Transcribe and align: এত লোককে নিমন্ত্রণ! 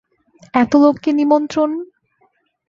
এত 0.53 0.71
লোককে 0.83 1.09
নিমন্ত্রণ! 1.13 1.69